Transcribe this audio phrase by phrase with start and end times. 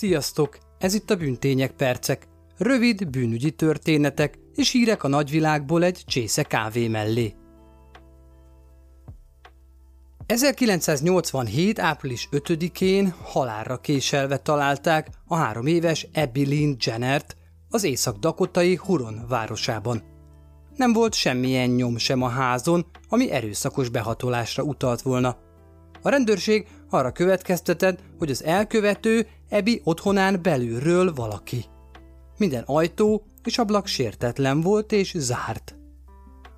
[0.00, 0.58] Sziasztok!
[0.78, 2.28] Ez itt a Bűntények percek.
[2.56, 7.34] Rövid bűnügyi történetek és hírek a nagyvilágból egy csésze kávé mellé.
[10.26, 11.78] 1987.
[11.78, 17.36] április 5-én halálra késelve találták a három éves Abby Lynn Jennert
[17.68, 20.02] az észak-dakotai Huron városában.
[20.76, 25.36] Nem volt semmilyen nyom sem a házon, ami erőszakos behatolásra utalt volna.
[26.02, 31.64] A rendőrség arra következtetett, hogy az elkövető Ebi otthonán belülről valaki.
[32.38, 35.74] Minden ajtó és ablak sértetlen volt és zárt.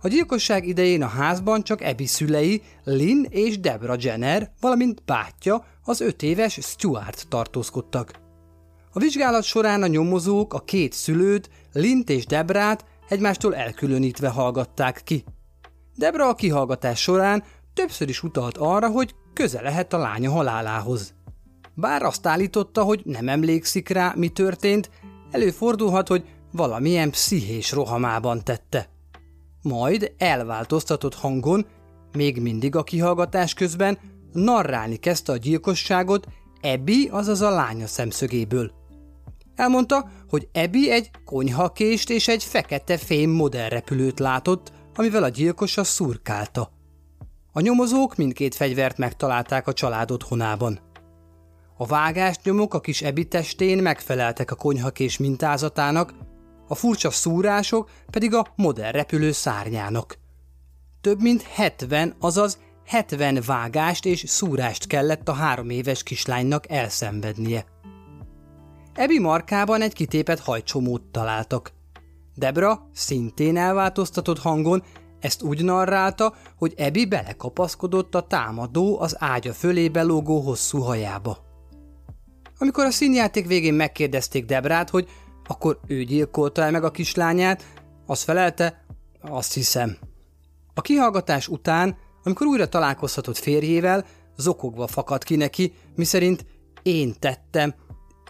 [0.00, 6.00] A gyilkosság idején a házban csak Ebi szülei, Lynn és Debra Jenner, valamint bátyja, az
[6.00, 8.12] öt éves Stuart tartózkodtak.
[8.92, 15.24] A vizsgálat során a nyomozók a két szülőt, Lint és Debrát egymástól elkülönítve hallgatták ki.
[15.96, 17.44] Debra a kihallgatás során
[17.74, 21.14] többször is utalt arra, hogy köze lehet a lánya halálához.
[21.74, 24.90] Bár azt állította, hogy nem emlékszik rá, mi történt,
[25.30, 28.88] előfordulhat, hogy valamilyen pszichés rohamában tette.
[29.62, 31.66] Majd elváltoztatott hangon,
[32.12, 33.98] még mindig a kihallgatás közben,
[34.32, 36.26] narrálni kezdte a gyilkosságot
[36.60, 38.72] Ebi, azaz a lánya szemszögéből.
[39.54, 46.77] Elmondta, hogy Ebi egy konyhakést és egy fekete fém modellrepülőt látott, amivel a gyilkosa szurkálta.
[47.58, 50.80] A nyomozók mindkét fegyvert megtalálták a család otthonában.
[51.76, 56.14] A vágásnyomok a kis Ebi testén megfeleltek a konyhakés mintázatának,
[56.68, 60.18] a furcsa szúrások pedig a modern repülő szárnyának.
[61.00, 67.64] Több mint 70, azaz 70 vágást és szúrást kellett a három éves kislánynak elszenvednie.
[68.94, 71.72] Ebi markában egy kitépet hajcsomót találtak.
[72.34, 74.82] Debra szintén elváltoztatott hangon
[75.20, 81.38] ezt úgy narrálta, hogy Ebi belekapaszkodott a támadó az ágya fölébe lógó hosszú hajába.
[82.58, 85.08] Amikor a színjáték végén megkérdezték Debrát, hogy
[85.46, 87.64] akkor ő gyilkolta el meg a kislányát,
[88.06, 88.84] az felelte,
[89.20, 89.96] azt hiszem.
[90.74, 94.04] A kihallgatás után, amikor újra találkozhatott férjével,
[94.36, 96.46] zokogva fakadt ki neki, miszerint
[96.82, 97.74] én tettem,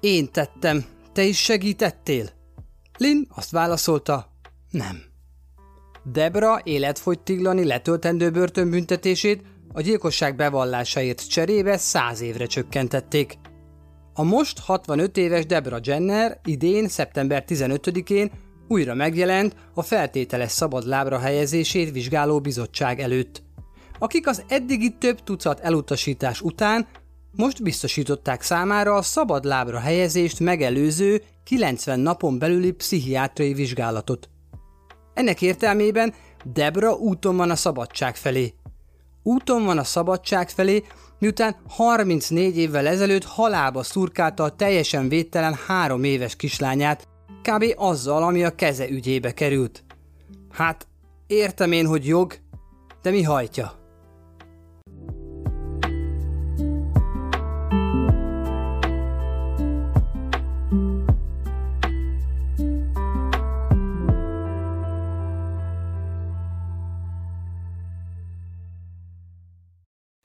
[0.00, 2.28] én tettem, te is segítettél?
[2.98, 4.30] Lin azt válaszolta,
[4.70, 5.02] nem.
[6.12, 13.38] Debra életfogytiglani letöltendő börtönbüntetését a gyilkosság bevallásáért cserébe száz évre csökkentették.
[14.14, 18.30] A most 65 éves Debra Jenner idén, szeptember 15-én
[18.68, 23.42] újra megjelent a feltételes szabad lábra helyezését vizsgáló bizottság előtt,
[23.98, 26.86] akik az eddigi több tucat elutasítás után
[27.30, 34.28] most biztosították számára a szabad lábra helyezést megelőző 90 napon belüli pszichiátriai vizsgálatot.
[35.16, 38.54] Ennek értelmében Debra úton van a szabadság felé.
[39.22, 40.82] Úton van a szabadság felé,
[41.18, 47.08] miután 34 évvel ezelőtt halálba szurkálta a teljesen védtelen három éves kislányát,
[47.42, 47.64] kb.
[47.76, 49.84] azzal, ami a keze ügyébe került.
[50.50, 50.86] Hát,
[51.26, 52.34] értem én, hogy jog,
[53.02, 53.85] de mi hajtja?